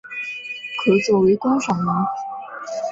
[0.79, 1.85] 可做为观赏鱼。